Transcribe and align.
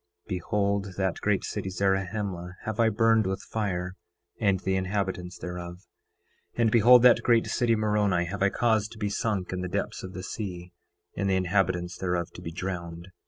9:3 0.23 0.27
Behold, 0.29 0.85
that 0.97 1.21
great 1.21 1.43
city 1.43 1.69
Zarahemla 1.69 2.55
have 2.63 2.79
I 2.79 2.89
burned 2.89 3.27
with 3.27 3.43
fire, 3.43 3.97
and 4.39 4.59
the 4.59 4.75
inhabitants 4.75 5.37
thereof. 5.37 5.85
9:4 6.57 6.59
And 6.61 6.71
behold, 6.71 7.03
that 7.03 7.21
great 7.21 7.45
city 7.45 7.75
Moroni 7.75 8.25
have 8.25 8.41
I 8.41 8.49
caused 8.49 8.93
to 8.93 8.97
be 8.97 9.09
sunk 9.11 9.53
in 9.53 9.61
the 9.61 9.67
depths 9.69 10.01
of 10.01 10.13
the 10.13 10.23
sea, 10.23 10.73
and 11.15 11.29
the 11.29 11.35
inhabitants 11.35 11.97
thereof 11.99 12.31
to 12.31 12.41
be 12.41 12.51
drowned. 12.51 13.09